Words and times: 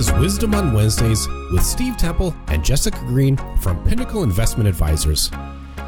is 0.00 0.12
Wisdom 0.12 0.54
on 0.54 0.72
Wednesdays 0.72 1.28
with 1.52 1.62
Steve 1.62 1.94
Temple 1.98 2.34
and 2.46 2.64
Jessica 2.64 2.98
Green 3.00 3.36
from 3.58 3.84
Pinnacle 3.84 4.22
Investment 4.22 4.66
Advisors. 4.66 5.28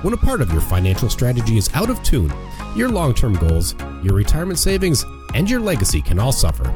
When 0.02 0.12
a 0.12 0.18
part 0.18 0.42
of 0.42 0.52
your 0.52 0.60
financial 0.60 1.08
strategy 1.08 1.56
is 1.56 1.70
out 1.72 1.88
of 1.88 2.02
tune, 2.02 2.30
your 2.76 2.90
long 2.90 3.14
term 3.14 3.32
goals, 3.32 3.74
your 4.02 4.12
retirement 4.14 4.58
savings, 4.58 5.02
and 5.32 5.48
your 5.48 5.60
legacy 5.60 6.02
can 6.02 6.18
all 6.18 6.30
suffer. 6.30 6.70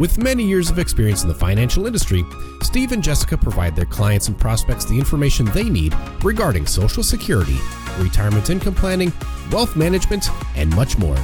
With 0.00 0.16
many 0.16 0.42
years 0.42 0.70
of 0.70 0.78
experience 0.78 1.22
in 1.22 1.28
the 1.28 1.34
financial 1.34 1.86
industry, 1.86 2.24
Steve 2.62 2.92
and 2.92 3.02
Jessica 3.02 3.36
provide 3.36 3.76
their 3.76 3.84
clients 3.84 4.28
and 4.28 4.38
prospects 4.38 4.86
the 4.86 4.98
information 4.98 5.44
they 5.46 5.68
need 5.68 5.94
regarding 6.22 6.66
Social 6.66 7.02
Security, 7.02 7.58
retirement 7.98 8.48
income 8.48 8.74
planning, 8.74 9.12
wealth 9.52 9.76
management, 9.76 10.30
and 10.56 10.74
much 10.74 10.96
more. 10.96 11.18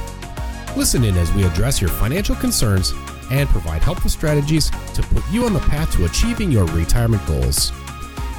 Listen 0.76 1.02
in 1.02 1.16
as 1.16 1.32
we 1.32 1.44
address 1.44 1.80
your 1.80 1.90
financial 1.90 2.36
concerns 2.36 2.92
and 3.30 3.48
provide 3.48 3.82
helpful 3.82 4.10
strategies 4.10 4.70
to 4.94 5.02
put 5.02 5.22
you 5.30 5.44
on 5.44 5.52
the 5.52 5.60
path 5.60 5.92
to 5.92 6.04
achieving 6.04 6.50
your 6.50 6.66
retirement 6.66 7.24
goals. 7.26 7.72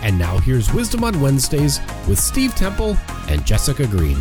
And 0.02 0.18
now 0.18 0.40
here's 0.40 0.74
Wisdom 0.74 1.04
on 1.04 1.20
Wednesdays 1.22 1.80
with 2.08 2.20
Steve 2.20 2.56
Temple 2.56 2.98
and 3.28 3.46
Jessica 3.46 3.88
Green. 3.88 4.18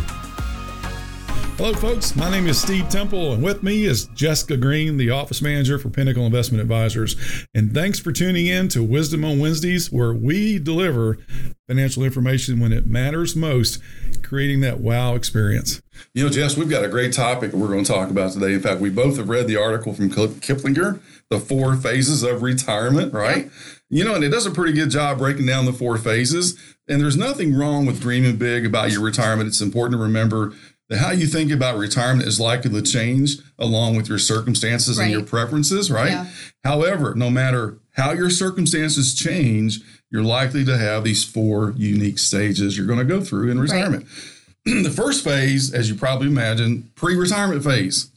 Hello, 1.57 1.73
folks. 1.73 2.15
My 2.15 2.29
name 2.31 2.47
is 2.47 2.59
Steve 2.59 2.89
Temple, 2.89 3.33
and 3.33 3.43
with 3.43 3.61
me 3.61 3.85
is 3.85 4.05
Jessica 4.15 4.57
Green, 4.57 4.97
the 4.97 5.11
office 5.11 5.41
manager 5.41 5.77
for 5.77 5.89
Pinnacle 5.89 6.25
Investment 6.25 6.61
Advisors. 6.61 7.15
And 7.53 7.71
thanks 7.71 7.99
for 7.99 8.11
tuning 8.11 8.47
in 8.47 8.67
to 8.69 8.81
Wisdom 8.81 9.23
on 9.23 9.37
Wednesdays, 9.37 9.91
where 9.91 10.13
we 10.13 10.57
deliver 10.57 11.19
financial 11.67 12.03
information 12.03 12.59
when 12.59 12.73
it 12.73 12.87
matters 12.87 13.35
most, 13.35 13.79
creating 14.23 14.61
that 14.61 14.79
wow 14.79 15.13
experience. 15.13 15.81
You 16.15 16.23
know, 16.23 16.29
Jess, 16.31 16.57
we've 16.57 16.69
got 16.69 16.83
a 16.83 16.87
great 16.87 17.13
topic 17.13 17.53
we're 17.53 17.67
going 17.67 17.83
to 17.83 17.91
talk 17.93 18.09
about 18.09 18.31
today. 18.31 18.53
In 18.53 18.61
fact, 18.61 18.81
we 18.81 18.89
both 18.89 19.17
have 19.17 19.29
read 19.29 19.47
the 19.47 19.57
article 19.57 19.93
from 19.93 20.09
Kiplinger, 20.09 20.99
The 21.29 21.39
Four 21.39 21.75
Phases 21.75 22.23
of 22.23 22.41
Retirement, 22.41 23.13
right? 23.13 23.51
You 23.89 24.03
know, 24.03 24.15
and 24.15 24.23
it 24.23 24.29
does 24.29 24.45
a 24.45 24.51
pretty 24.51 24.73
good 24.73 24.89
job 24.89 25.19
breaking 25.19 25.45
down 25.45 25.65
the 25.65 25.73
four 25.73 25.97
phases. 25.97 26.57
And 26.87 26.99
there's 26.99 27.17
nothing 27.17 27.53
wrong 27.53 27.85
with 27.85 28.01
dreaming 28.01 28.37
big 28.37 28.65
about 28.65 28.91
your 28.91 29.01
retirement. 29.01 29.47
It's 29.47 29.61
important 29.61 29.99
to 29.99 30.03
remember 30.03 30.53
that 30.91 30.97
how 30.97 31.11
you 31.11 31.25
think 31.25 31.53
about 31.53 31.77
retirement 31.77 32.27
is 32.27 32.37
likely 32.37 32.69
to 32.69 32.81
change 32.81 33.37
along 33.57 33.95
with 33.95 34.09
your 34.09 34.17
circumstances 34.17 34.97
right. 34.97 35.05
and 35.05 35.13
your 35.13 35.23
preferences, 35.23 35.89
right? 35.89 36.11
Yeah. 36.11 36.27
However, 36.65 37.15
no 37.15 37.29
matter 37.29 37.77
how 37.95 38.11
your 38.11 38.29
circumstances 38.29 39.15
change, 39.15 39.79
you're 40.09 40.21
likely 40.21 40.65
to 40.65 40.77
have 40.77 41.05
these 41.05 41.23
four 41.23 41.73
unique 41.77 42.19
stages 42.19 42.77
you're 42.77 42.87
going 42.87 42.99
to 42.99 43.05
go 43.05 43.21
through 43.21 43.49
in 43.49 43.57
retirement. 43.57 44.05
Right. 44.67 44.83
the 44.83 44.91
first 44.93 45.23
phase, 45.23 45.73
as 45.73 45.89
you 45.89 45.95
probably 45.95 46.27
imagine, 46.27 46.91
pre 46.95 47.15
retirement 47.15 47.63
phase. 47.63 48.11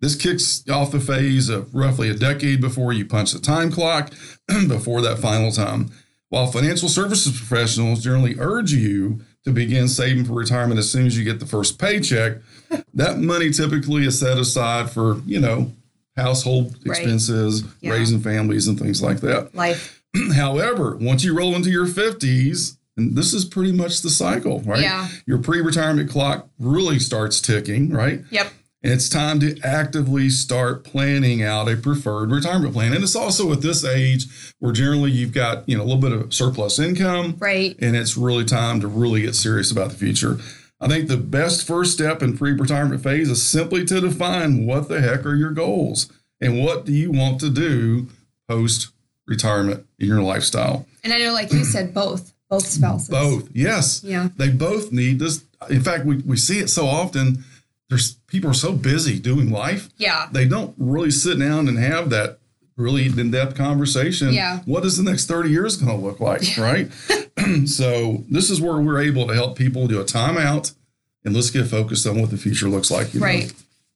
This 0.00 0.14
kicks 0.14 0.68
off 0.68 0.92
the 0.92 1.00
phase 1.00 1.48
of 1.48 1.74
roughly 1.74 2.10
a 2.10 2.14
decade 2.14 2.60
before 2.60 2.92
you 2.92 3.06
punch 3.06 3.32
the 3.32 3.38
time 3.38 3.72
clock, 3.72 4.12
before 4.68 5.00
that 5.00 5.18
final 5.18 5.50
time. 5.50 5.90
While 6.28 6.46
financial 6.48 6.90
services 6.90 7.38
professionals 7.38 8.04
generally 8.04 8.36
urge 8.38 8.70
you 8.72 9.22
to 9.44 9.50
begin 9.50 9.88
saving 9.88 10.24
for 10.24 10.34
retirement 10.34 10.78
as 10.78 10.90
soon 10.90 11.06
as 11.06 11.18
you 11.18 11.24
get 11.24 11.40
the 11.40 11.46
first 11.46 11.78
paycheck, 11.78 12.38
that 12.94 13.18
money 13.18 13.50
typically 13.50 14.06
is 14.06 14.18
set 14.18 14.38
aside 14.38 14.90
for, 14.90 15.20
you 15.26 15.40
know, 15.40 15.72
household 16.16 16.76
right. 16.86 16.98
expenses, 16.98 17.64
yeah. 17.80 17.92
raising 17.92 18.20
families, 18.20 18.68
and 18.68 18.78
things 18.78 19.02
like 19.02 19.20
that. 19.20 19.54
Life. 19.54 20.02
However, 20.34 20.96
once 21.00 21.24
you 21.24 21.36
roll 21.36 21.54
into 21.54 21.70
your 21.70 21.86
50s, 21.86 22.76
and 22.96 23.16
this 23.16 23.32
is 23.32 23.44
pretty 23.44 23.72
much 23.72 24.02
the 24.02 24.10
cycle, 24.10 24.60
right? 24.60 24.82
Yeah. 24.82 25.08
Your 25.26 25.38
pre 25.38 25.60
retirement 25.60 26.10
clock 26.10 26.48
really 26.58 26.98
starts 26.98 27.40
ticking, 27.40 27.90
right? 27.90 28.20
Yep. 28.30 28.52
And 28.82 28.92
it's 28.92 29.08
time 29.08 29.38
to 29.40 29.58
actively 29.62 30.28
start 30.28 30.82
planning 30.82 31.42
out 31.42 31.68
a 31.68 31.76
preferred 31.76 32.30
retirement 32.32 32.74
plan. 32.74 32.92
And 32.92 33.04
it's 33.04 33.14
also 33.14 33.52
at 33.52 33.60
this 33.60 33.84
age 33.84 34.26
where 34.58 34.72
generally 34.72 35.12
you've 35.12 35.32
got, 35.32 35.68
you 35.68 35.76
know, 35.76 35.84
a 35.84 35.86
little 35.86 36.00
bit 36.00 36.12
of 36.12 36.34
surplus 36.34 36.80
income. 36.80 37.36
Right. 37.38 37.76
And 37.80 37.94
it's 37.94 38.16
really 38.16 38.44
time 38.44 38.80
to 38.80 38.88
really 38.88 39.22
get 39.22 39.36
serious 39.36 39.70
about 39.70 39.90
the 39.90 39.96
future. 39.96 40.38
I 40.80 40.88
think 40.88 41.06
the 41.06 41.16
best 41.16 41.64
first 41.64 41.92
step 41.92 42.22
in 42.22 42.36
pre-retirement 42.36 43.04
phase 43.04 43.30
is 43.30 43.40
simply 43.40 43.84
to 43.84 44.00
define 44.00 44.66
what 44.66 44.88
the 44.88 45.00
heck 45.00 45.24
are 45.24 45.36
your 45.36 45.52
goals 45.52 46.10
and 46.40 46.64
what 46.64 46.84
do 46.84 46.92
you 46.92 47.12
want 47.12 47.38
to 47.40 47.50
do 47.50 48.08
post 48.48 48.88
retirement 49.28 49.86
in 50.00 50.08
your 50.08 50.22
lifestyle. 50.22 50.86
And 51.04 51.12
I 51.12 51.18
know, 51.18 51.32
like 51.32 51.52
you 51.52 51.64
said, 51.64 51.94
both 51.94 52.32
both 52.50 52.66
spouses. 52.66 53.08
Both, 53.08 53.48
yes. 53.54 54.02
Yeah. 54.04 54.28
They 54.36 54.50
both 54.50 54.92
need 54.92 55.20
this. 55.20 55.44
In 55.70 55.80
fact, 55.82 56.04
we, 56.04 56.16
we 56.18 56.36
see 56.36 56.58
it 56.58 56.68
so 56.68 56.86
often 56.86 57.44
there's 57.92 58.14
people 58.26 58.50
are 58.50 58.54
so 58.54 58.72
busy 58.72 59.18
doing 59.18 59.50
life. 59.50 59.90
Yeah. 59.98 60.28
They 60.32 60.48
don't 60.48 60.74
really 60.78 61.10
sit 61.10 61.38
down 61.38 61.68
and 61.68 61.78
have 61.78 62.08
that 62.08 62.38
really 62.76 63.04
in-depth 63.04 63.54
conversation. 63.54 64.32
Yeah. 64.32 64.60
What 64.64 64.86
is 64.86 64.96
the 64.96 65.02
next 65.02 65.26
30 65.26 65.50
years 65.50 65.76
going 65.76 65.94
to 65.94 66.02
look 66.02 66.18
like, 66.18 66.56
right? 66.56 66.90
so 67.66 68.24
this 68.30 68.48
is 68.48 68.62
where 68.62 68.80
we're 68.80 69.02
able 69.02 69.26
to 69.26 69.34
help 69.34 69.58
people 69.58 69.86
do 69.86 70.00
a 70.00 70.04
timeout 70.04 70.74
and 71.22 71.34
let's 71.34 71.50
get 71.50 71.66
focused 71.66 72.06
on 72.06 72.18
what 72.18 72.30
the 72.30 72.38
future 72.38 72.66
looks 72.66 72.90
like. 72.90 73.08
right. 73.14 73.48
Know? 73.48 73.52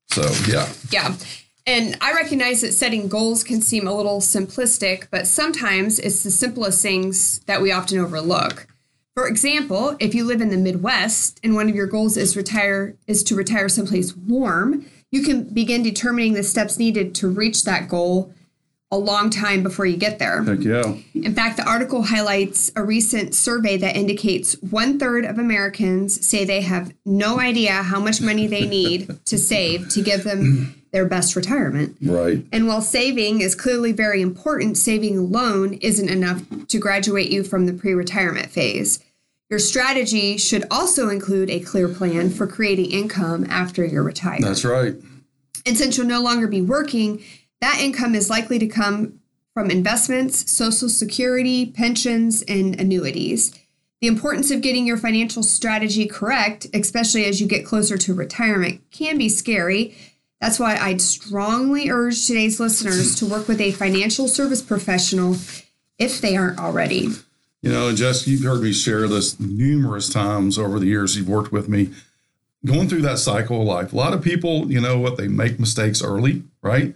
So 0.09 0.51
yeah. 0.53 0.69
Yeah. 0.91 1.17
And 1.67 1.97
I 2.03 2.13
recognize 2.13 2.61
that 2.61 2.73
setting 2.73 3.09
goals 3.09 3.43
can 3.43 3.63
seem 3.63 3.89
a 3.89 3.95
little 3.95 4.21
simplistic, 4.21 5.09
but 5.11 5.27
sometimes 5.27 5.99
it's 5.99 6.23
the 6.23 6.31
simplest 6.31 6.83
things 6.83 7.41
that 7.47 7.63
we 7.63 7.73
often 7.73 7.99
overlook. 7.99 8.69
For 9.17 9.27
example, 9.27 9.97
if 9.99 10.15
you 10.15 10.25
live 10.25 10.43
in 10.43 10.51
the 10.51 10.59
Midwest 10.59 11.41
and 11.43 11.55
one 11.55 11.71
of 11.71 11.75
your 11.75 11.87
goals 11.87 12.19
is 12.19 12.37
retire 12.37 12.97
is 13.07 13.25
to 13.25 13.35
retire 13.35 13.67
someplace 13.71 14.15
warm, 14.15 14.85
you 15.11 15.23
can 15.23 15.45
begin 15.45 15.83
determining 15.83 16.35
the 16.35 16.43
steps 16.43 16.79
needed 16.79 17.15
to 17.15 17.29
reach 17.29 17.65
that 17.65 17.89
goal 17.89 18.35
a 18.91 18.99
long 18.99 19.31
time 19.31 19.63
before 19.63 19.87
you 19.87 19.97
get 19.97 20.19
there. 20.19 20.43
Heck 20.43 20.61
yeah. 20.61 20.97
In 21.15 21.35
fact, 21.35 21.57
the 21.57 21.67
article 21.67 22.03
highlights 22.03 22.71
a 22.77 22.85
recent 22.85 23.35
survey 23.35 23.79
that 23.79 23.97
indicates 23.97 24.53
one 24.61 24.99
third 24.99 25.25
of 25.25 25.39
Americans 25.39 26.25
say 26.25 26.45
they 26.45 26.61
have 26.61 26.93
no 27.07 27.41
idea 27.41 27.73
how 27.73 27.99
much 27.99 28.21
money 28.21 28.47
they 28.47 28.67
need 28.67 29.19
to 29.25 29.39
save 29.39 29.89
to 29.89 30.03
give 30.03 30.25
them 30.25 30.83
their 30.93 31.07
best 31.07 31.35
retirement. 31.35 31.97
Right. 32.03 32.45
And 32.53 32.67
while 32.69 32.81
saving 32.83 33.41
is 33.41 33.55
clearly 33.55 33.93
very 33.93 34.23
important, 34.23 34.77
saving 34.77 35.19
alone 35.19 35.75
isn't 35.75 36.09
enough 36.09 36.43
to 36.69 36.79
graduate 36.79 37.31
you 37.31 37.43
from 37.43 37.67
the 37.67 37.73
pre 37.73 37.95
retirement 37.95 38.51
phase. 38.51 39.03
Your 39.49 39.59
strategy 39.61 40.39
should 40.39 40.65
also 40.71 41.09
include 41.09 41.51
a 41.51 41.61
clear 41.61 41.89
plan 41.89 42.31
for 42.31 42.47
creating 42.47 42.91
income 42.91 43.47
after 43.49 43.85
you're 43.85 44.03
retired. 44.03 44.43
That's 44.43 44.65
right. 44.65 44.97
And 45.65 45.77
since 45.77 45.97
you'll 45.97 46.07
no 46.07 46.21
longer 46.21 46.49
be 46.49 46.61
working, 46.61 47.23
that 47.61 47.81
income 47.81 48.15
is 48.15 48.29
likely 48.29 48.59
to 48.59 48.67
come 48.67 49.21
from 49.55 49.71
investments, 49.71 50.51
social 50.51 50.89
security, 50.89 51.67
pensions, 51.67 52.43
and 52.43 52.79
annuities. 52.79 53.59
The 54.01 54.09
importance 54.09 54.51
of 54.51 54.61
getting 54.61 54.87
your 54.87 54.99
financial 54.99 55.43
strategy 55.43 56.07
correct, 56.07 56.67
especially 56.75 57.25
as 57.25 57.41
you 57.41 57.47
get 57.47 57.65
closer 57.65 57.97
to 57.97 58.15
retirement, 58.15 58.83
can 58.91 59.17
be 59.17 59.29
scary. 59.29 59.97
That's 60.41 60.61
why 60.61 60.77
I'd 60.77 61.01
strongly 61.01 61.89
urge 61.89 62.27
today's 62.27 62.61
listeners 62.61 63.15
to 63.17 63.27
work 63.27 63.49
with 63.49 63.61
a 63.61 63.71
financial 63.71 64.29
service 64.29 64.61
professional 64.61 65.37
if 65.99 66.21
they 66.21 66.37
aren't 66.37 66.59
already. 66.59 67.09
You 67.63 67.73
know, 67.73 67.89
and 67.89 67.97
Jess, 67.97 68.27
you've 68.27 68.45
heard 68.45 68.63
me 68.63 68.73
share 68.73 69.09
this 69.09 69.41
numerous 69.41 70.09
times 70.09 70.59
over 70.59 70.79
the 70.79 70.87
years 70.87 71.17
you've 71.17 71.29
worked 71.29 71.53
with 71.53 71.69
me. 71.69 71.91
Going 72.65 72.89
through 72.89 73.03
that 73.03 73.19
cycle 73.19 73.61
of 73.61 73.67
life, 73.67 73.93
a 73.93 73.97
lot 73.97 74.13
of 74.13 74.23
people, 74.23 74.71
you 74.71 74.81
know 74.81 74.99
what, 74.99 75.17
they 75.17 75.29
make 75.29 75.59
mistakes 75.59 76.03
early, 76.03 76.43
right? 76.63 76.95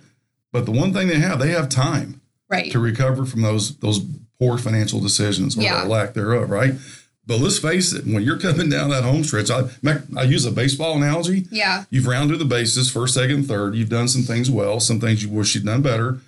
But 0.53 0.66
the 0.66 0.72
one 0.72 0.93
thing 0.93 1.09
they 1.09 1.19
have, 1.19 1.38
they 1.38 1.50
have 1.50 1.69
time 1.69 2.21
right. 2.48 2.71
to 2.72 2.78
recover 2.78 3.25
from 3.25 3.43
those 3.43 3.76
those 3.76 4.00
poor 4.38 4.59
financial 4.59 5.00
decisions 5.00 5.56
or 5.56 5.62
yeah. 5.62 5.82
lack 5.84 6.15
thereof, 6.15 6.50
right? 6.50 6.75
But 7.27 7.38
let's 7.38 7.59
face 7.59 7.92
it, 7.92 8.06
when 8.06 8.22
you're 8.22 8.38
coming 8.38 8.68
down 8.71 8.91
that 8.91 9.04
home 9.04 9.22
stretch, 9.22 9.51
I, 9.51 9.68
I 10.16 10.22
use 10.22 10.45
a 10.45 10.51
baseball 10.51 10.97
analogy. 10.97 11.47
Yeah. 11.51 11.84
You've 11.91 12.06
rounded 12.06 12.41
the 12.41 12.45
bases, 12.45 12.91
first, 12.91 13.15
second, 13.15 13.45
third. 13.45 13.77
You've 13.77 13.89
done 13.89 14.09
some 14.09 14.22
things 14.22 14.51
well, 14.51 14.80
some 14.80 14.98
things 14.98 15.22
you 15.22 15.28
wish 15.28 15.54
you'd 15.54 15.66
done 15.66 15.83
better, 15.83 16.18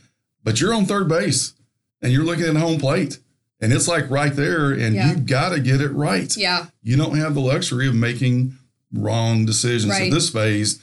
but 0.44 0.60
you're 0.60 0.74
on 0.74 0.84
third 0.84 1.08
base 1.08 1.54
and 2.00 2.12
you're 2.12 2.24
looking 2.24 2.44
at 2.44 2.56
home 2.56 2.78
plate. 2.78 3.18
And 3.62 3.72
it's 3.72 3.86
like 3.86 4.10
right 4.10 4.34
there, 4.34 4.72
and 4.72 4.94
yeah. 4.94 5.12
you 5.12 5.20
got 5.20 5.50
to 5.50 5.60
get 5.60 5.80
it 5.80 5.90
right. 5.90 6.36
Yeah. 6.36 6.66
You 6.82 6.96
don't 6.96 7.16
have 7.16 7.34
the 7.34 7.40
luxury 7.40 7.86
of 7.86 7.94
making 7.94 8.58
wrong 8.92 9.46
decisions 9.46 9.92
right. 9.92 10.08
in 10.08 10.10
this 10.10 10.30
phase 10.30 10.80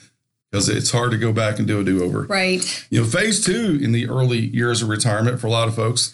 because 0.50 0.70
it's 0.70 0.90
hard 0.90 1.12
to 1.12 1.18
go 1.18 1.34
back 1.34 1.60
and 1.60 1.68
do 1.68 1.82
a 1.82 1.84
do 1.84 2.04
over. 2.04 2.22
Right. 2.22 2.88
You 2.90 3.02
know, 3.02 3.08
phase 3.08 3.44
two 3.44 3.78
in 3.82 3.92
the 3.92 4.08
early 4.08 4.40
years 4.40 4.82
of 4.82 4.90
retirement 4.90 5.40
for 5.40 5.48
a 5.48 5.52
lot 5.52 5.68
of 5.68 5.76
folks 5.76 6.14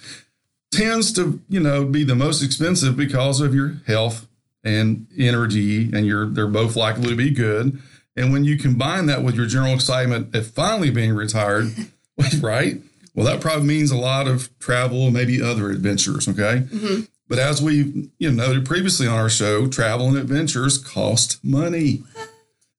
tends 0.71 1.13
to, 1.13 1.39
you 1.47 1.59
know, 1.59 1.85
be 1.85 2.03
the 2.03 2.15
most 2.15 2.43
expensive 2.43 2.97
because 2.97 3.39
of 3.39 3.53
your 3.53 3.75
health 3.87 4.27
and 4.63 5.07
energy, 5.17 5.91
and 5.93 6.05
you're 6.05 6.27
they're 6.27 6.47
both 6.47 6.75
likely 6.75 7.09
to 7.09 7.15
be 7.15 7.29
good. 7.29 7.79
And 8.17 8.33
when 8.33 8.43
you 8.43 8.57
combine 8.57 9.05
that 9.05 9.23
with 9.23 9.35
your 9.35 9.45
general 9.45 9.73
excitement 9.73 10.35
at 10.35 10.45
finally 10.45 10.89
being 10.89 11.13
retired, 11.13 11.71
right? 12.41 12.81
Well, 13.15 13.25
that 13.25 13.41
probably 13.41 13.65
means 13.65 13.91
a 13.91 13.97
lot 13.97 14.27
of 14.27 14.49
travel 14.59 15.05
and 15.05 15.13
maybe 15.13 15.41
other 15.41 15.69
adventures. 15.71 16.27
Okay. 16.27 16.63
Mm-hmm. 16.67 17.01
But 17.27 17.39
as 17.39 17.61
we 17.61 18.09
you 18.19 18.31
know, 18.31 18.45
noted 18.45 18.65
previously 18.65 19.07
on 19.07 19.17
our 19.17 19.29
show, 19.29 19.67
travel 19.67 20.07
and 20.09 20.17
adventures 20.17 20.77
cost 20.77 21.43
money. 21.43 22.03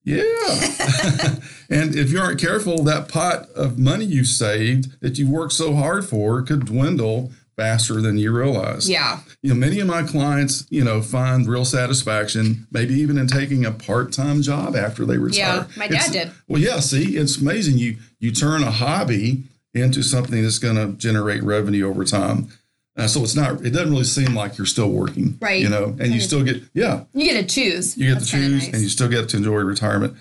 Yeah. 0.05 0.21
and 1.69 1.95
if 1.95 2.11
you 2.11 2.19
aren't 2.19 2.39
careful, 2.39 2.83
that 2.83 3.09
pot 3.09 3.49
of 3.55 3.77
money 3.77 4.05
you 4.05 4.23
saved 4.23 5.01
that 5.01 5.17
you 5.17 5.29
worked 5.29 5.51
so 5.51 5.75
hard 5.75 6.05
for 6.05 6.41
could 6.43 6.65
dwindle 6.65 7.31
faster 7.57 7.99
than 7.99 8.17
you 8.17 8.31
realize. 8.31 8.89
Yeah. 8.89 9.19
You 9.41 9.49
know, 9.49 9.55
many 9.59 9.79
of 9.81 9.87
my 9.87 10.03
clients, 10.03 10.65
you 10.69 10.83
know, 10.83 11.01
find 11.01 11.45
real 11.45 11.65
satisfaction, 11.65 12.67
maybe 12.71 12.93
even 12.93 13.17
in 13.17 13.27
taking 13.27 13.65
a 13.65 13.71
part-time 13.71 14.43
job 14.43 14.75
after 14.77 15.05
they 15.05 15.17
retire. 15.17 15.67
Yeah, 15.67 15.67
my 15.75 15.87
dad 15.87 15.95
It's- 15.95 16.11
did. 16.11 16.31
Well, 16.47 16.61
yeah, 16.61 16.79
see, 16.79 17.17
it's 17.17 17.37
amazing. 17.37 17.77
You 17.79 17.97
you 18.19 18.31
turn 18.31 18.63
a 18.63 18.71
hobby 18.71 19.43
into 19.77 20.03
something 20.03 20.41
that's 20.43 20.59
going 20.59 20.75
to 20.75 20.97
generate 20.97 21.43
revenue 21.43 21.87
over 21.87 22.03
time. 22.03 22.49
Uh, 22.95 23.07
so 23.07 23.21
it's 23.23 23.35
not. 23.35 23.63
It 23.63 23.69
doesn't 23.71 23.91
really 23.91 24.03
seem 24.03 24.33
like 24.33 24.57
you're 24.57 24.65
still 24.65 24.89
working, 24.89 25.37
Right. 25.39 25.61
You 25.61 25.69
know, 25.69 25.95
and 25.99 26.13
you 26.13 26.19
still 26.19 26.43
get 26.43 26.63
yeah, 26.73 27.03
You 27.13 27.25
get 27.25 27.41
to 27.41 27.45
choose. 27.47 27.95
you 27.95 28.07
get 28.07 28.15
That's 28.15 28.31
to 28.31 28.37
choose, 28.37 28.63
nice. 28.65 28.73
and 28.73 28.81
you 28.81 28.89
still 28.89 29.07
get 29.07 29.29
to 29.29 29.37
enjoy 29.37 29.59
retirement. 29.59 30.15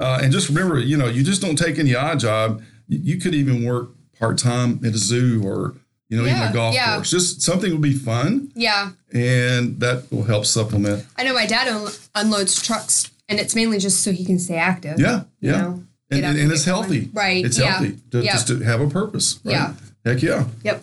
Uh, 0.00 0.18
and 0.22 0.32
just 0.32 0.48
remember, 0.48 0.78
you 0.80 0.96
know, 0.96 1.06
you 1.06 1.22
just 1.22 1.42
don't 1.42 1.56
take 1.56 1.78
any 1.78 1.94
odd 1.94 2.20
job. 2.20 2.62
You, 2.88 2.98
you 3.02 3.20
could 3.20 3.34
even 3.34 3.64
work 3.66 3.90
part 4.18 4.38
time 4.38 4.80
at 4.84 4.94
a 4.94 4.98
zoo 4.98 5.42
or 5.44 5.74
you 6.08 6.16
know 6.16 6.26
even 6.26 6.42
a 6.42 6.52
golf 6.52 6.74
yeah. 6.74 6.94
course. 6.94 7.10
Just 7.10 7.42
something 7.42 7.70
will 7.70 7.78
be 7.78 7.92
fun, 7.94 8.50
yeah. 8.54 8.90
and 9.12 9.78
that 9.80 10.10
will 10.10 10.24
help 10.24 10.46
supplement. 10.46 11.04
I 11.16 11.24
know 11.24 11.34
my 11.34 11.46
dad 11.46 11.68
un- 11.68 11.90
unloads 12.14 12.60
trucks, 12.62 13.10
and 13.28 13.40
it's 13.40 13.54
mainly 13.54 13.78
just 13.78 14.02
so 14.02 14.10
he 14.12 14.24
can 14.24 14.38
stay 14.38 14.56
active. 14.56 14.98
Yeah, 14.98 15.24
yeah, 15.40 15.60
know, 15.60 15.84
and, 16.12 16.24
and, 16.24 16.38
and 16.38 16.52
it's 16.52 16.64
healthy. 16.64 17.10
Right, 17.12 17.44
It's 17.44 17.58
yeah, 17.58 17.72
healthy 17.72 17.98
to, 18.10 18.22
yeah. 18.22 18.32
just 18.32 18.48
to 18.48 18.60
have 18.60 18.80
a 18.80 18.88
purpose. 18.88 19.40
Right? 19.44 19.52
Yeah. 19.52 19.74
Heck 20.04 20.22
yeah. 20.22 20.46
Yep. 20.64 20.82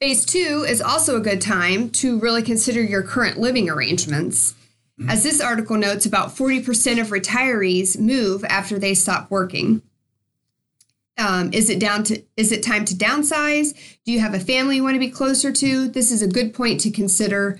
Phase 0.00 0.24
two 0.26 0.64
is 0.68 0.82
also 0.82 1.16
a 1.16 1.20
good 1.20 1.40
time 1.40 1.88
to 1.90 2.18
really 2.18 2.42
consider 2.42 2.82
your 2.82 3.02
current 3.02 3.38
living 3.38 3.70
arrangements. 3.70 4.54
As 5.08 5.22
this 5.22 5.42
article 5.42 5.76
notes, 5.76 6.06
about 6.06 6.34
40% 6.34 7.00
of 7.00 7.08
retirees 7.08 7.98
move 7.98 8.44
after 8.44 8.78
they 8.78 8.94
stop 8.94 9.30
working. 9.30 9.82
Um, 11.18 11.50
is 11.52 11.68
it 11.70 11.78
down 11.78 12.04
to 12.04 12.22
is 12.36 12.52
it 12.52 12.62
time 12.62 12.84
to 12.86 12.94
downsize? 12.94 13.74
Do 14.04 14.12
you 14.12 14.20
have 14.20 14.34
a 14.34 14.40
family 14.40 14.76
you 14.76 14.82
want 14.82 14.94
to 14.94 15.00
be 15.00 15.10
closer 15.10 15.50
to? 15.52 15.88
This 15.88 16.10
is 16.10 16.22
a 16.22 16.26
good 16.26 16.54
point 16.54 16.80
to 16.80 16.90
consider 16.90 17.58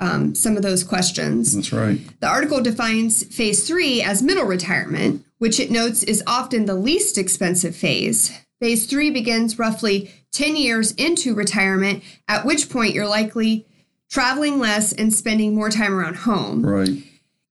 um, 0.00 0.34
some 0.34 0.56
of 0.56 0.62
those 0.62 0.84
questions. 0.84 1.54
That's 1.54 1.72
right. 1.72 2.00
The 2.20 2.28
article 2.28 2.60
defines 2.60 3.24
phase 3.24 3.66
three 3.66 4.02
as 4.02 4.22
middle 4.22 4.44
retirement, 4.44 5.24
which 5.42 5.58
it 5.58 5.72
notes 5.72 6.04
is 6.04 6.22
often 6.24 6.66
the 6.66 6.74
least 6.76 7.18
expensive 7.18 7.74
phase. 7.74 8.30
Phase 8.60 8.86
three 8.86 9.10
begins 9.10 9.58
roughly 9.58 10.08
10 10.30 10.54
years 10.54 10.92
into 10.92 11.34
retirement, 11.34 12.04
at 12.28 12.44
which 12.44 12.70
point 12.70 12.94
you're 12.94 13.08
likely 13.08 13.66
traveling 14.08 14.60
less 14.60 14.92
and 14.92 15.12
spending 15.12 15.52
more 15.52 15.68
time 15.68 15.94
around 15.94 16.14
home. 16.14 16.64
Right. 16.64 17.02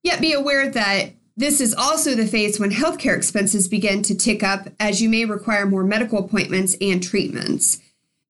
Yet 0.03 0.21
be 0.21 0.31
aware 0.31 0.71
that 0.71 1.09
this 1.35 1.59
is 1.59 1.73
also 1.73 2.15
the 2.15 2.25
phase 2.25 2.61
when 2.61 2.71
healthcare 2.71 3.17
expenses 3.17 3.67
begin 3.67 4.03
to 4.03 4.15
tick 4.15 4.41
up 4.41 4.69
as 4.79 5.01
you 5.01 5.09
may 5.09 5.25
require 5.25 5.65
more 5.65 5.83
medical 5.83 6.19
appointments 6.19 6.77
and 6.79 7.03
treatments. 7.03 7.81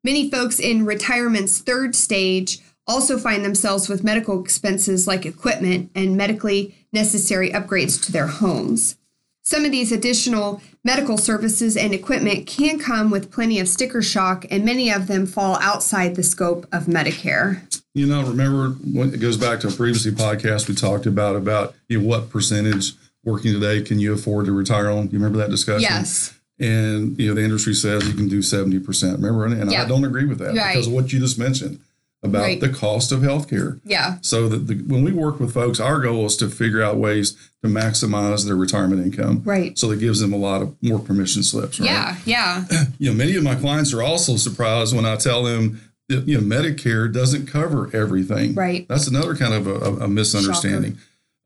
Many 0.03 0.31
folks 0.31 0.59
in 0.59 0.87
retirement's 0.87 1.59
third 1.59 1.93
stage 1.95 2.61
also 2.87 3.19
find 3.19 3.45
themselves 3.45 3.89
with 3.89 4.03
medical 4.03 4.41
expenses 4.41 5.05
like 5.05 5.23
equipment 5.23 5.91
and 5.93 6.17
medically 6.17 6.75
necessary 6.91 7.51
upgrades 7.51 8.03
to 8.05 8.11
their 8.11 8.25
homes. 8.25 8.95
Some 9.43 9.65
of 9.65 9.71
these 9.71 9.91
additional 9.91 10.61
medical 10.83 11.17
services 11.17 11.75
and 11.75 11.93
equipment 11.93 12.45
can 12.45 12.77
come 12.79 13.09
with 13.09 13.31
plenty 13.31 13.59
of 13.59 13.67
sticker 13.67 14.01
shock, 14.01 14.45
and 14.51 14.63
many 14.63 14.91
of 14.91 15.07
them 15.07 15.25
fall 15.25 15.57
outside 15.59 16.15
the 16.15 16.23
scope 16.23 16.67
of 16.71 16.85
Medicare. 16.85 17.61
You 17.93 18.05
know, 18.05 18.21
remember 18.23 18.69
when 18.85 19.13
it 19.13 19.19
goes 19.19 19.37
back 19.37 19.59
to 19.61 19.67
a 19.67 19.71
previously 19.71 20.11
podcast 20.11 20.69
we 20.69 20.75
talked 20.75 21.05
about 21.05 21.35
about 21.35 21.75
you 21.89 21.99
know, 21.99 22.07
what 22.07 22.29
percentage 22.29 22.93
working 23.23 23.53
today 23.53 23.81
can 23.81 23.99
you 23.99 24.13
afford 24.13 24.45
to 24.45 24.51
retire 24.51 24.89
on? 24.89 25.05
You 25.09 25.17
remember 25.19 25.39
that 25.39 25.49
discussion? 25.49 25.81
Yes. 25.89 26.33
And 26.59 27.19
you 27.19 27.27
know 27.29 27.33
the 27.33 27.43
industry 27.43 27.73
says 27.73 28.07
you 28.07 28.13
can 28.13 28.27
do 28.27 28.41
seventy 28.43 28.79
percent. 28.79 29.17
Remember, 29.19 29.45
and 29.45 29.69
I 29.69 29.73
Yeah. 29.73 29.85
don't 29.87 30.05
agree 30.05 30.25
with 30.25 30.37
that 30.37 30.55
Right. 30.55 30.73
because 30.75 30.87
of 30.87 30.93
what 30.93 31.11
you 31.11 31.19
just 31.19 31.39
mentioned 31.39 31.79
about 32.23 32.41
Right. 32.43 32.59
the 32.61 32.69
cost 32.69 33.11
of 33.11 33.21
healthcare. 33.21 33.79
Yeah. 33.83 34.17
So 34.21 34.47
that 34.47 34.67
the, 34.67 34.75
when 34.75 35.03
we 35.03 35.11
work 35.11 35.39
with 35.39 35.53
folks, 35.53 35.79
our 35.79 35.99
goal 35.99 36.25
is 36.27 36.35
to 36.37 36.49
figure 36.49 36.81
out 36.83 36.97
ways 36.97 37.31
to 37.63 37.67
maximize 37.69 38.45
their 38.45 38.55
retirement 38.55 39.03
income. 39.03 39.41
Right. 39.43 39.77
So 39.77 39.87
that 39.89 39.99
gives 39.99 40.19
them 40.19 40.31
a 40.33 40.37
lot 40.37 40.61
of 40.61 40.75
more 40.83 40.99
permission 40.99 41.41
slips. 41.43 41.79
Right? 41.79 41.89
Yeah. 41.89 42.15
Yeah. 42.25 42.65
you 42.99 43.09
know, 43.09 43.15
many 43.17 43.35
of 43.35 43.43
my 43.43 43.55
clients 43.55 43.91
are 43.93 44.03
also 44.03 44.35
surprised 44.35 44.95
when 44.95 45.05
I 45.05 45.15
tell 45.15 45.43
them 45.43 45.81
that, 46.09 46.27
you 46.27 46.39
know, 46.39 46.43
Medicare 46.55 47.11
doesn't 47.11 47.47
cover 47.47 47.89
everything. 47.95 48.53
Right. 48.53 48.87
That's 48.87 49.07
another 49.07 49.35
kind 49.35 49.53
of 49.55 49.65
a, 49.67 50.03
a- 50.05 50.07
misunderstanding. 50.07 50.97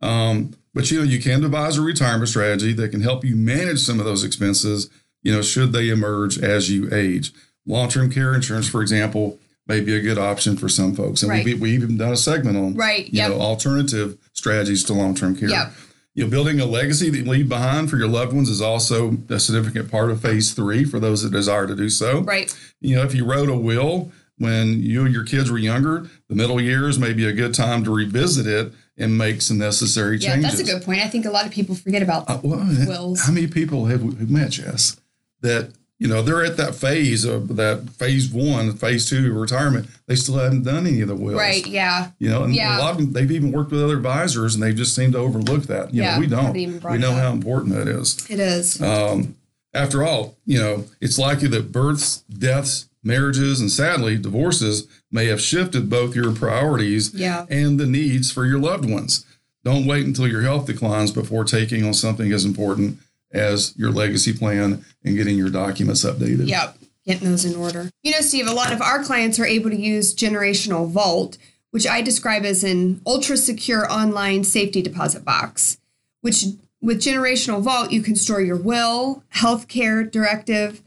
Um, 0.02 0.56
but, 0.74 0.92
you 0.92 0.98
know, 1.00 1.06
you 1.06 1.22
can 1.22 1.40
devise 1.42 1.78
a 1.78 1.82
retirement 1.82 2.28
strategy 2.30 2.74
that 2.74 2.90
can 2.90 3.00
help 3.02 3.24
you 3.24 3.36
manage 3.38 3.80
some 3.80 4.00
of 4.00 4.06
those 4.06 4.26
expenses, 4.26 4.90
you 5.24 5.32
know, 5.34 5.42
should 5.42 5.72
they 5.72 5.88
emerge 5.90 6.38
as 6.38 6.70
you 6.70 6.94
age. 6.94 7.32
Long 7.66 7.88
term 7.90 8.12
care 8.12 8.36
insurance, 8.36 8.68
for 8.68 8.82
example, 8.82 9.40
may 9.68 9.82
be 9.82 9.96
a 9.96 10.02
good 10.02 10.18
option 10.18 10.58
for 10.58 10.70
some 10.70 10.94
folks. 10.96 11.24
And 11.24 11.30
Right. 11.32 11.44
we've, 11.46 11.60
we've 11.60 11.82
even 11.84 11.98
done 11.98 12.14
a 12.14 12.18
segment 12.18 12.58
on, 12.58 12.76
Right, 12.76 13.06
you 13.08 13.18
yep. 13.18 13.32
know, 13.32 13.40
alternative 13.42 14.18
strategies 14.34 14.84
to 14.86 14.94
long 14.94 15.16
term 15.16 15.36
care. 15.36 15.50
Yep. 15.50 15.74
You 16.14 16.24
know, 16.24 16.30
building 16.30 16.60
a 16.62 16.66
legacy 16.66 17.10
that 17.10 17.18
you 17.18 17.26
leave 17.26 17.50
behind 17.50 17.90
for 17.90 17.98
your 17.98 18.08
loved 18.08 18.32
ones 18.34 18.50
is 18.50 18.62
also 18.62 19.18
a 19.30 19.40
significant 19.40 19.92
part 19.92 20.12
of 20.12 20.22
phase 20.22 20.54
three 20.54 20.86
for 20.86 21.00
those 21.00 21.24
that 21.24 21.32
desire 21.32 21.68
to 21.68 21.76
do 21.76 21.90
so. 21.90 22.22
Right. 22.22 22.56
You 22.80 22.96
know, 22.96 23.04
if 23.04 23.14
you 23.14 23.26
wrote 23.26 23.50
a 23.50 23.56
will 23.58 24.12
when 24.38 24.82
you 24.82 25.04
and 25.06 25.14
your 25.14 25.24
kids 25.26 25.50
were 25.52 25.58
younger, 25.58 26.08
the 26.30 26.36
middle 26.36 26.62
years 26.62 26.98
may 27.00 27.12
be 27.14 27.26
a 27.26 27.34
good 27.34 27.54
time 27.54 27.84
to 27.86 27.94
revisit 27.94 28.46
it 28.48 28.72
and 28.98 29.18
make 29.18 29.42
some 29.42 29.58
necessary 29.58 30.18
Yeah, 30.18 30.36
changes. 30.36 30.58
that's 30.58 30.70
a 30.70 30.74
good 30.74 30.84
point. 30.84 31.02
I 31.02 31.08
think 31.10 31.26
a 31.26 31.30
lot 31.32 31.46
of 31.46 31.52
people 31.52 31.76
forget 31.76 32.02
about 32.02 32.30
Uh, 32.30 32.40
well, 32.44 32.66
Wills. 32.88 33.22
How 33.22 33.34
many 33.34 33.48
people 33.48 33.88
have 33.88 34.02
we 34.04 34.14
met, 34.26 34.52
Jess, 34.52 34.96
that 35.42 35.72
you 36.00 36.08
know 36.08 36.22
they're 36.22 36.44
at 36.44 36.58
that 36.58 36.76
phase 36.76 37.24
of 37.24 37.56
that 37.56 37.90
phase 37.92 38.30
one, 38.30 38.76
phase 38.76 39.10
two 39.10 39.30
of 39.30 39.36
retirement? 39.36 39.88
They 40.08 40.16
still 40.16 40.36
haven't 40.36 40.64
done 40.64 40.86
any 40.88 41.02
of 41.02 41.08
the 41.08 41.16
wills, 41.16 41.40
right. 41.40 41.66
Yeah. 41.66 42.12
You 42.20 42.30
know, 42.30 42.44
and 42.44 42.54
Yeah. 42.56 42.78
a 42.78 42.80
lot 42.80 42.92
of 42.92 42.98
them 42.98 43.14
they've 43.14 43.32
even 43.32 43.52
worked 43.52 43.72
with 43.72 43.82
other 43.84 43.96
advisors, 43.98 44.54
and 44.56 44.64
they 44.64 44.74
just 44.74 44.94
seem 44.96 45.12
to 45.14 45.18
overlook 45.18 45.64
that. 45.68 45.94
You 45.94 46.04
Yeah, 46.04 46.16
know, 46.16 46.20
we 46.20 46.28
don't. 46.28 46.46
haven't 46.46 46.60
even 46.60 46.80
brought 46.80 46.92
We 46.94 46.98
know 47.00 47.14
how 47.14 47.32
important 47.32 47.74
that 47.76 47.88
is. 47.88 48.18
It 48.30 48.40
is. 48.40 48.82
Um, 48.82 49.36
after 49.74 50.04
all, 50.04 50.38
you 50.46 50.60
know, 50.60 50.86
it's 51.02 51.18
likely 51.18 51.48
that 51.50 51.72
births, 51.72 52.24
deaths, 52.30 52.88
marriages, 53.04 53.60
and 53.60 53.72
sadly, 53.72 54.18
divorces 54.18 54.88
may 55.12 55.26
have 55.28 55.40
shifted 55.42 55.90
both 55.90 56.16
your 56.16 56.32
priorities 56.32 57.12
Yeah. 57.14 57.46
and 57.50 57.80
the 57.80 57.86
needs 57.86 58.32
for 58.32 58.46
your 58.46 58.60
loved 58.60 58.90
ones. 58.90 59.26
Don't 59.64 59.86
wait 59.86 60.06
until 60.06 60.28
your 60.28 60.42
health 60.44 60.68
declines 60.68 61.12
before 61.12 61.44
taking 61.44 61.84
on 61.84 61.94
something 61.94 62.32
as 62.32 62.46
important 62.46 63.00
as 63.36 63.76
your 63.78 63.92
legacy 63.92 64.34
plan 64.34 64.84
and 65.04 65.18
getting 65.18 65.38
your 65.38 65.50
documents 65.50 66.04
updated. 66.04 66.48
Yep. 66.48 66.78
Getting 67.06 67.30
those 67.30 67.46
in 67.46 67.56
order. 67.56 67.92
You 68.02 68.14
know, 68.14 68.22
Steve, 68.22 68.48
a 68.48 68.54
lot 68.54 68.74
of 68.74 68.82
our 68.82 69.04
clients 69.04 69.40
are 69.40 69.46
able 69.46 69.70
to 69.70 69.76
use 69.76 70.16
Generational 70.16 70.90
Vault, 70.90 71.38
which 71.70 71.86
I 71.86 72.02
describe 72.02 72.46
as 72.46 72.64
an 72.64 73.02
ultra 73.06 73.38
secure 73.38 73.92
online 73.92 74.44
safety 74.44 74.82
deposit 74.82 75.24
box, 75.24 75.78
which 76.22 76.46
with 76.82 77.02
Generational 77.02 77.62
Vault, 77.62 77.92
you 77.92 78.02
can 78.02 78.16
store 78.16 78.42
your 78.42 78.58
will, 78.58 79.24
healthcare 79.36 80.10
directive, 80.10 80.82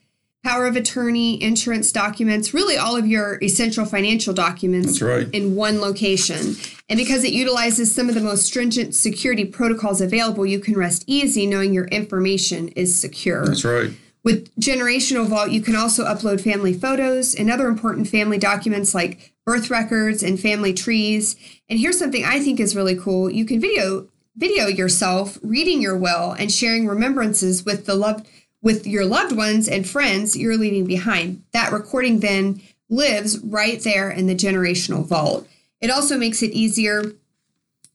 power 0.44 0.66
of 0.66 0.76
attorney, 0.76 1.42
insurance 1.42 1.92
documents, 1.92 2.54
really 2.54 2.76
all 2.76 2.96
of 2.96 3.06
your 3.06 3.42
essential 3.42 3.84
financial 3.84 4.32
documents 4.32 5.02
right. 5.02 5.28
in 5.32 5.54
one 5.54 5.80
location. 5.80 6.54
And 6.88 6.96
because 6.96 7.24
it 7.24 7.32
utilizes 7.32 7.94
some 7.94 8.08
of 8.08 8.14
the 8.14 8.20
most 8.20 8.46
stringent 8.46 8.94
security 8.94 9.44
protocols 9.44 10.00
available, 10.00 10.46
you 10.46 10.60
can 10.60 10.74
rest 10.74 11.04
easy 11.06 11.46
knowing 11.46 11.74
your 11.74 11.86
information 11.86 12.68
is 12.68 12.98
secure. 12.98 13.46
That's 13.46 13.64
right. 13.64 13.90
With 14.24 14.54
Generational 14.60 15.26
Vault, 15.26 15.50
you 15.50 15.60
can 15.60 15.76
also 15.76 16.04
upload 16.04 16.40
family 16.40 16.74
photos 16.74 17.34
and 17.34 17.50
other 17.50 17.68
important 17.68 18.08
family 18.08 18.38
documents 18.38 18.94
like 18.94 19.32
birth 19.46 19.70
records 19.70 20.22
and 20.22 20.38
family 20.38 20.74
trees. 20.74 21.36
And 21.68 21.78
here's 21.78 21.98
something 21.98 22.24
I 22.24 22.40
think 22.40 22.60
is 22.60 22.76
really 22.76 22.96
cool. 22.96 23.30
You 23.30 23.44
can 23.44 23.60
video 23.60 24.08
video 24.36 24.68
yourself 24.68 25.36
reading 25.42 25.82
your 25.82 25.96
will 25.96 26.32
and 26.32 26.52
sharing 26.52 26.86
remembrances 26.86 27.64
with 27.64 27.86
the 27.86 27.94
loved 27.96 28.26
with 28.62 28.86
your 28.86 29.04
loved 29.04 29.36
ones 29.36 29.68
and 29.68 29.88
friends 29.88 30.36
you're 30.36 30.56
leaving 30.56 30.84
behind. 30.84 31.42
That 31.52 31.72
recording 31.72 32.20
then 32.20 32.60
lives 32.88 33.38
right 33.40 33.80
there 33.82 34.10
in 34.10 34.26
the 34.26 34.34
Generational 34.34 35.06
Vault. 35.06 35.46
It 35.80 35.90
also 35.90 36.18
makes 36.18 36.42
it 36.42 36.50
easier 36.52 37.12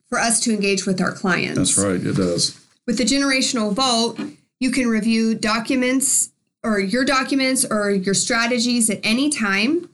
for 0.07 0.19
us 0.19 0.39
to 0.41 0.53
engage 0.53 0.85
with 0.85 1.01
our 1.01 1.11
clients. 1.11 1.57
That's 1.57 1.77
right. 1.77 2.05
It 2.05 2.15
does. 2.15 2.59
With 2.85 2.97
the 2.97 3.03
generational 3.03 3.73
vault, 3.73 4.19
you 4.59 4.71
can 4.71 4.87
review 4.87 5.35
documents 5.35 6.31
or 6.63 6.79
your 6.79 7.03
documents 7.03 7.65
or 7.69 7.89
your 7.91 8.13
strategies 8.13 8.89
at 8.89 8.99
any 9.03 9.29
time. 9.29 9.89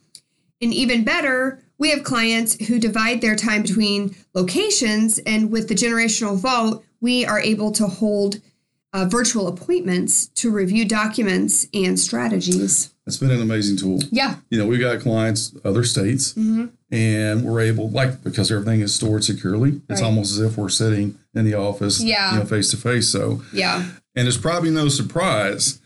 And 0.62 0.74
even 0.74 1.04
better, 1.04 1.64
we 1.78 1.92
have 1.92 2.04
clients 2.04 2.68
who 2.68 2.80
divide 2.80 3.22
their 3.22 3.36
time 3.36 3.62
between 3.62 4.16
locations. 4.34 5.20
And 5.20 5.50
with 5.52 5.70
the 5.70 5.76
generational 5.76 6.38
vault, 6.38 6.84
we 7.00 7.26
are 7.26 7.40
able 7.40 7.72
to 7.72 7.88
hold 7.88 8.42
uh, 8.94 9.06
virtual 9.06 9.48
appointments 9.48 10.28
to 10.28 10.52
review 10.52 10.86
documents 10.86 11.68
and 11.74 12.00
strategies. 12.00 12.94
It's 13.06 13.18
been 13.18 13.32
an 13.32 13.42
amazing 13.42 13.78
tool. 13.78 14.00
Yeah. 14.12 14.36
You 14.50 14.60
know, 14.60 14.68
we've 14.68 14.80
got 14.80 15.00
clients 15.00 15.54
other 15.64 15.84
states, 15.84 16.34
Mm-hmm. 16.34 16.66
and 16.92 17.44
we're 17.44 17.60
able, 17.62 17.90
like, 17.90 18.24
because 18.24 18.52
everything 18.52 18.82
is 18.82 18.94
stored 18.94 19.24
securely, 19.24 19.82
it's 19.90 20.02
Right. 20.02 20.08
almost 20.08 20.34
as 20.34 20.40
if 20.40 20.58
we're 20.58 20.70
sitting 20.70 21.18
in 21.36 21.46
the 21.46 21.54
office, 21.56 22.02
Yeah. 22.02 22.34
you 22.34 22.40
know, 22.40 22.46
face 22.46 22.72
to 22.72 22.78
face. 22.78 23.10
So, 23.10 23.44
Yeah. 23.54 23.86
and 24.16 24.28
it's 24.28 24.38
probably 24.38 24.72
no 24.72 24.88
surprise 24.90 25.80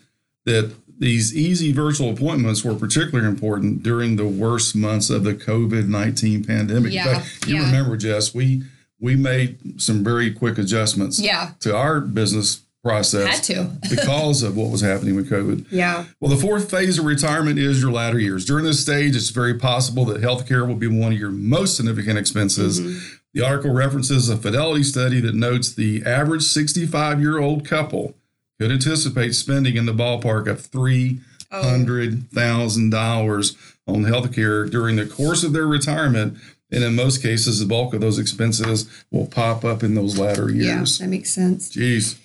that 0.46 0.72
these 1.00 1.36
easy 1.36 1.74
virtual 1.74 2.10
appointments 2.12 2.64
were 2.64 2.76
particularly 2.76 3.28
important 3.28 3.84
during 3.84 4.16
the 4.16 4.28
worst 4.28 4.76
months 4.76 5.10
of 5.10 5.24
the 5.24 5.34
COVID 5.34 5.88
nineteen 5.88 6.44
pandemic. 6.44 6.92
In 6.92 6.96
Yeah, 6.98 7.20
fact, 7.20 7.48
you 7.48 7.56
yeah. 7.56 7.66
remember, 7.66 7.98
Jess, 7.98 8.34
we 8.34 8.64
we 9.00 9.16
made 9.18 9.82
some 9.82 10.02
very 10.04 10.32
quick 10.32 10.58
adjustments 10.58 11.20
Yeah. 11.20 11.52
to 11.60 11.76
our 11.76 12.00
business 12.00 12.62
process 12.84 13.28
Had 13.28 13.44
to. 13.46 13.72
because 13.90 14.44
of 14.44 14.56
what 14.58 14.70
was 14.70 14.82
happening 14.82 15.16
with 15.16 15.28
COVID. 15.30 15.68
Yeah. 15.72 16.04
Well, 16.20 16.30
the 16.30 16.36
fourth 16.38 16.70
phase 16.70 17.00
of 17.00 17.06
retirement 17.06 17.58
is 17.58 17.82
your 17.82 17.92
latter 17.92 18.20
years. 18.20 18.44
During 18.46 18.66
this 18.66 18.82
stage, 18.82 19.16
it's 19.16 19.30
very 19.30 19.58
possible 19.58 20.04
that 20.06 20.22
healthcare 20.22 20.68
will 20.68 20.76
be 20.76 20.88
one 20.88 21.14
of 21.14 21.20
your 21.20 21.32
most 21.32 21.78
significant 21.78 22.20
expenses. 22.20 22.82
Mm-hmm. 22.82 23.16
The 23.34 23.46
article 23.46 23.72
references 23.74 24.30
a 24.30 24.36
Fidelity 24.38 24.84
study 24.84 25.20
that 25.22 25.34
notes 25.34 25.74
the 25.74 26.04
average 26.06 26.44
65 26.44 27.20
year 27.22 27.40
old 27.40 27.66
couple 27.66 28.14
could 28.60 28.72
anticipate 28.72 29.34
spending 29.34 29.76
in 29.78 29.88
the 29.88 29.94
ballpark 29.94 30.48
of 30.48 30.70
$300,000 30.70 33.56
on 33.88 34.04
healthcare 34.04 34.70
during 34.70 34.98
the 34.98 35.06
course 35.06 35.44
of 35.44 35.54
their 35.54 35.66
retirement. 35.66 36.38
And 36.70 36.84
in 36.84 36.96
most 36.96 37.22
cases, 37.22 37.60
the 37.60 37.66
bulk 37.66 37.94
of 37.94 38.02
those 38.02 38.20
expenses 38.20 38.90
will 39.10 39.28
pop 39.28 39.64
up 39.64 39.84
in 39.84 39.96
those 39.96 40.18
latter 40.18 40.52
years. 40.52 41.00
Yeah. 41.00 41.06
That 41.06 41.12
makes 41.12 41.30
sense. 41.32 41.74
Jeez. 41.76 42.18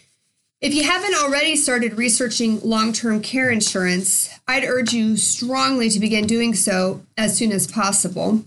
If 0.61 0.75
you 0.75 0.83
haven't 0.83 1.15
already 1.15 1.55
started 1.55 1.97
researching 1.97 2.59
long 2.63 2.93
term 2.93 3.23
care 3.23 3.49
insurance, 3.49 4.29
I'd 4.49 4.65
urge 4.65 4.93
you 4.93 5.17
strongly 5.17 5.89
to 5.89 6.01
begin 6.01 6.27
doing 6.27 6.53
so 6.53 7.03
as 7.17 7.39
soon 7.39 7.53
as 7.53 7.71
possible. 7.71 8.45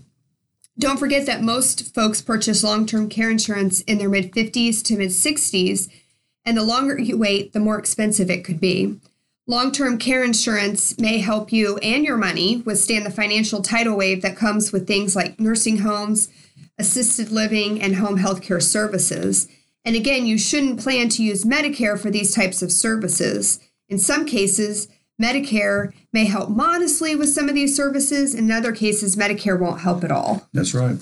Don't 0.78 0.98
forget 0.98 1.24
that 1.24 1.42
most 1.42 1.94
folks 1.94 2.20
purchase 2.20 2.62
long 2.62 2.84
term 2.84 3.08
care 3.08 3.30
insurance 3.30 3.80
in 3.82 3.96
their 3.96 4.10
mid 4.10 4.30
50s 4.32 4.82
to 4.84 4.98
mid 4.98 5.08
60s, 5.08 5.88
and 6.44 6.58
the 6.58 6.62
longer 6.62 7.00
you 7.00 7.16
wait, 7.16 7.54
the 7.54 7.60
more 7.60 7.78
expensive 7.78 8.28
it 8.28 8.44
could 8.44 8.60
be. 8.60 9.00
Long 9.46 9.72
term 9.72 9.96
care 9.96 10.22
insurance 10.22 10.98
may 10.98 11.16
help 11.16 11.50
you 11.50 11.78
and 11.78 12.04
your 12.04 12.18
money 12.18 12.58
withstand 12.58 13.06
the 13.06 13.10
financial 13.10 13.62
tidal 13.62 13.96
wave 13.96 14.20
that 14.20 14.36
comes 14.36 14.70
with 14.70 14.86
things 14.86 15.16
like 15.16 15.40
nursing 15.40 15.78
homes, 15.78 16.28
assisted 16.78 17.30
living, 17.30 17.80
and 17.80 17.96
home 17.96 18.18
health 18.18 18.42
care 18.42 18.60
services. 18.60 19.48
And 19.84 19.96
again, 19.96 20.26
you 20.26 20.38
shouldn't 20.38 20.80
plan 20.80 21.08
to 21.10 21.22
use 21.22 21.44
Medicare 21.44 21.98
for 22.00 22.10
these 22.10 22.34
types 22.34 22.62
of 22.62 22.70
services. 22.70 23.58
In 23.88 23.98
some 23.98 24.24
cases, 24.26 24.88
Medicare 25.20 25.92
may 26.12 26.24
help 26.24 26.50
modestly 26.50 27.14
with 27.16 27.28
some 27.28 27.48
of 27.48 27.54
these 27.54 27.74
services. 27.76 28.34
In 28.34 28.50
other 28.50 28.72
cases, 28.72 29.16
Medicare 29.16 29.58
won't 29.58 29.80
help 29.80 30.04
at 30.04 30.10
all. 30.12 30.48
That's 30.52 30.74
right. 30.74 30.96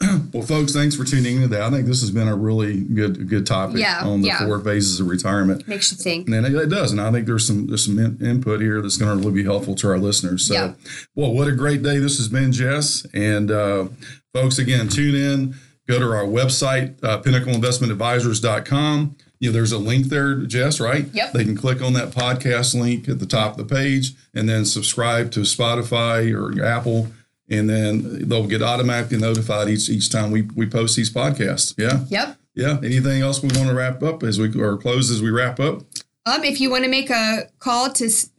Well, 0.34 0.42
folks, 0.42 0.72
thanks 0.74 0.96
for 0.96 1.04
tuning 1.04 1.36
into 1.36 1.48
that. 1.48 1.62
I 1.62 1.70
think 1.70 1.86
this 1.86 2.00
has 2.00 2.10
been 2.10 2.26
a 2.28 2.34
really 2.34 2.80
good 2.80 3.28
good 3.28 3.46
topic 3.46 3.78
Yeah, 3.78 4.02
on 4.04 4.20
the 4.20 4.26
yeah. 4.26 4.44
four 4.44 4.58
phases 4.60 5.00
of 5.00 5.06
retirement. 5.06 5.66
Makes 5.68 5.92
you 5.92 5.96
think. 5.96 6.28
And 6.28 6.44
it, 6.44 6.52
it 6.54 6.68
does, 6.68 6.90
and 6.90 7.00
I 7.00 7.10
think 7.12 7.26
there's 7.26 7.46
some 7.46 7.68
there's 7.68 7.86
some 7.86 7.98
in, 7.98 8.18
input 8.20 8.60
here 8.60 8.82
that's 8.82 8.96
going 8.98 9.16
to 9.16 9.22
really 9.22 9.42
be 9.42 9.44
helpful 9.44 9.74
to 9.76 9.88
our 9.88 9.98
listeners. 9.98 10.46
So, 10.48 10.54
Yeah. 10.54 10.72
well, 11.14 11.32
what 11.32 11.46
a 11.48 11.52
great 11.52 11.82
day 11.82 11.98
this 11.98 12.18
has 12.18 12.28
been, 12.28 12.52
Jess. 12.52 13.06
And 13.14 13.50
uh, 13.50 13.86
folks, 14.34 14.58
again, 14.58 14.88
tune 14.88 15.14
in. 15.14 15.54
Go 15.86 15.98
to 15.98 16.04
our 16.06 16.24
website, 16.24 17.02
uh, 17.04 17.20
pinnacleinvestmentadvisors.com. 18.04 19.16
You 19.40 19.50
know, 19.50 19.52
there's 19.52 19.72
a 19.72 19.78
link 19.78 20.06
there, 20.06 20.36
Jess, 20.36 20.80
right? 20.80 21.06
Yep. 21.12 21.32
They 21.32 21.44
can 21.44 21.56
click 21.56 21.82
on 21.82 21.92
that 21.94 22.10
podcast 22.10 22.78
link 22.78 23.08
at 23.08 23.18
the 23.18 23.26
top 23.26 23.58
of 23.58 23.68
the 23.68 23.74
page 23.74 24.12
and 24.34 24.48
then 24.48 24.64
subscribe 24.64 25.30
to 25.32 25.40
Spotify 25.40 26.32
or 26.32 26.64
Apple, 26.64 27.08
and 27.50 27.68
then 27.68 28.26
they'll 28.28 28.46
get 28.46 28.62
automatically 28.62 29.18
notified 29.18 29.68
each 29.68 29.90
each 29.90 30.10
time 30.10 30.30
we, 30.30 30.42
we 30.42 30.66
post 30.66 30.96
these 30.96 31.12
podcasts. 31.12 31.74
Yeah. 31.76 32.04
Yep. 32.08 32.36
Yeah. 32.54 32.78
Anything 32.82 33.20
else 33.20 33.42
we 33.42 33.48
want 33.48 33.68
to 33.68 33.74
wrap 33.74 34.02
up 34.02 34.22
as 34.22 34.38
we 34.38 34.58
or 34.58 34.78
close 34.78 35.10
as 35.10 35.20
we 35.20 35.30
wrap 35.30 35.60
up? 35.60 35.82
Um, 36.24 36.42
if 36.44 36.60
you 36.60 36.70
want 36.70 36.84
to 36.84 36.90
make 36.90 37.10
a 37.10 37.50
call 37.58 37.90
to 37.92 38.06
s- 38.06 38.30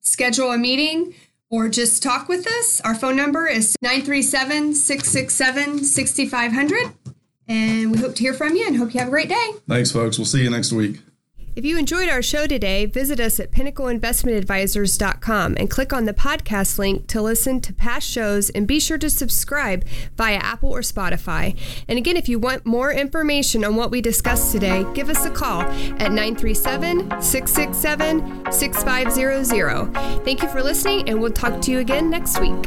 schedule 0.00 0.50
a 0.52 0.56
meeting 0.56 1.14
or 1.50 1.68
just 1.68 2.02
talk 2.02 2.28
with 2.28 2.46
us, 2.46 2.80
our 2.80 2.94
phone 2.94 3.16
number 3.16 3.46
is 3.46 3.76
937 3.82 4.74
667 4.74 5.84
6500. 5.84 6.92
And 7.46 7.92
we 7.92 7.98
hope 7.98 8.14
to 8.14 8.22
hear 8.22 8.32
from 8.32 8.56
you 8.56 8.66
and 8.66 8.76
hope 8.76 8.94
you 8.94 9.00
have 9.00 9.08
a 9.08 9.10
great 9.10 9.28
day. 9.28 9.50
Thanks, 9.68 9.90
folks. 9.92 10.18
We'll 10.18 10.24
see 10.24 10.42
you 10.42 10.50
next 10.50 10.72
week. 10.72 11.00
If 11.56 11.64
you 11.64 11.78
enjoyed 11.78 12.08
our 12.08 12.20
show 12.20 12.48
today, 12.48 12.84
visit 12.84 13.20
us 13.20 13.38
at 13.38 13.52
pinnacleinvestmentadvisors.com 13.52 15.54
and 15.56 15.70
click 15.70 15.92
on 15.92 16.04
the 16.04 16.12
podcast 16.12 16.78
link 16.78 17.06
to 17.06 17.22
listen 17.22 17.60
to 17.60 17.72
past 17.72 18.08
shows 18.08 18.50
and 18.50 18.66
be 18.66 18.80
sure 18.80 18.98
to 18.98 19.08
subscribe 19.08 19.84
via 20.16 20.38
Apple 20.38 20.70
or 20.70 20.80
Spotify. 20.80 21.56
And 21.86 21.96
again, 21.96 22.16
if 22.16 22.28
you 22.28 22.40
want 22.40 22.66
more 22.66 22.92
information 22.92 23.64
on 23.64 23.76
what 23.76 23.92
we 23.92 24.00
discussed 24.00 24.50
today, 24.50 24.84
give 24.94 25.08
us 25.08 25.24
a 25.26 25.30
call 25.30 25.62
at 25.62 26.10
937 26.10 27.22
667 27.22 28.50
6500. 28.50 29.94
Thank 30.24 30.42
you 30.42 30.48
for 30.48 30.60
listening, 30.60 31.08
and 31.08 31.20
we'll 31.20 31.30
talk 31.30 31.62
to 31.62 31.70
you 31.70 31.78
again 31.78 32.10
next 32.10 32.40
week. 32.40 32.64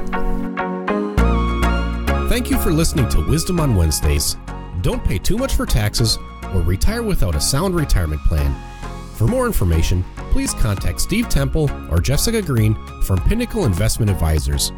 Thank 2.29 2.50
you 2.50 2.58
for 2.60 2.72
listening 2.72 3.10
to 3.10 3.20
Wisdom 3.27 3.60
on 3.60 3.75
Wednesdays. 3.75 4.38
Don't 4.82 5.03
pay 5.03 5.17
too 5.17 5.38
much 5.38 5.56
for 5.56 5.65
taxes 5.65 6.17
or 6.53 6.62
retire 6.62 7.03
without 7.03 7.36
a 7.36 7.41
sound 7.41 7.75
retirement 7.75 8.22
plan. 8.22 8.56
For 9.17 9.25
more 9.25 9.47
information, 9.47 10.05
please 10.29 10.53
contact 10.53 11.01
Steve 11.01 11.27
Temple 11.27 11.71
or 11.89 12.00
Jessica 12.00 12.39
Green 12.39 12.75
from 13.01 13.17
Pinnacle 13.21 13.65
Investment 13.65 14.12
Advisors. 14.12 14.71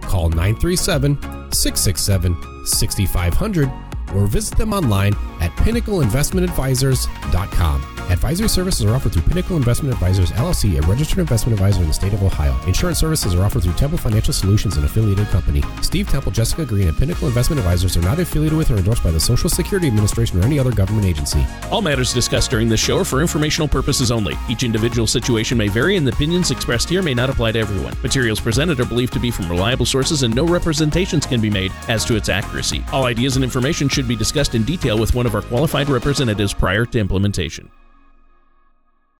Call 0.00 0.30
937 0.30 1.20
667 1.52 2.64
6500 2.64 3.70
or 4.14 4.26
visit 4.26 4.56
them 4.56 4.72
online 4.72 5.12
at 5.42 5.50
pinnacleinvestmentadvisors.com. 5.56 7.82
Advisory 8.10 8.48
services 8.48 8.84
are 8.84 8.94
offered 8.94 9.12
through 9.12 9.22
Pinnacle 9.22 9.56
Investment 9.56 9.94
Advisors 9.94 10.32
LLC, 10.32 10.78
a 10.78 10.82
registered 10.86 11.18
investment 11.18 11.54
advisor 11.54 11.80
in 11.80 11.88
the 11.88 11.94
state 11.94 12.12
of 12.12 12.22
Ohio. 12.22 12.54
Insurance 12.66 12.98
services 12.98 13.34
are 13.34 13.42
offered 13.42 13.62
through 13.62 13.72
Temple 13.74 13.96
Financial 13.96 14.34
Solutions, 14.34 14.76
an 14.76 14.84
affiliated 14.84 15.26
company. 15.28 15.62
Steve 15.80 16.08
Temple, 16.08 16.32
Jessica 16.32 16.66
Green, 16.66 16.88
and 16.88 16.96
Pinnacle 16.96 17.28
Investment 17.28 17.60
Advisors 17.60 17.96
are 17.96 18.02
not 18.02 18.18
affiliated 18.18 18.58
with 18.58 18.70
or 18.70 18.76
endorsed 18.76 19.02
by 19.02 19.10
the 19.10 19.20
Social 19.20 19.48
Security 19.48 19.86
Administration 19.86 20.38
or 20.38 20.44
any 20.44 20.58
other 20.58 20.72
government 20.72 21.06
agency. 21.06 21.46
All 21.70 21.80
matters 21.80 22.12
discussed 22.12 22.50
during 22.50 22.68
this 22.68 22.80
show 22.80 22.98
are 22.98 23.04
for 23.04 23.20
informational 23.20 23.68
purposes 23.68 24.10
only. 24.10 24.36
Each 24.48 24.62
individual 24.62 25.06
situation 25.06 25.56
may 25.56 25.68
vary, 25.68 25.96
and 25.96 26.06
the 26.06 26.12
opinions 26.12 26.50
expressed 26.50 26.90
here 26.90 27.02
may 27.02 27.14
not 27.14 27.30
apply 27.30 27.52
to 27.52 27.60
everyone. 27.60 27.94
Materials 28.02 28.40
presented 28.40 28.78
are 28.80 28.84
believed 28.84 29.12
to 29.14 29.20
be 29.20 29.30
from 29.30 29.48
reliable 29.48 29.86
sources, 29.86 30.22
and 30.22 30.34
no 30.34 30.44
representations 30.44 31.24
can 31.24 31.40
be 31.40 31.50
made 31.50 31.72
as 31.88 32.04
to 32.04 32.16
its 32.16 32.28
accuracy. 32.28 32.84
All 32.92 33.04
ideas 33.04 33.36
and 33.36 33.44
information 33.44 33.88
should 33.88 34.08
be 34.08 34.16
discussed 34.16 34.54
in 34.54 34.64
detail 34.64 34.98
with 34.98 35.14
one 35.14 35.26
of 35.32 35.42
our 35.44 35.48
qualified 35.48 35.88
representatives 35.88 36.52
prior 36.52 36.84
to 36.86 36.98
implementation. 36.98 37.70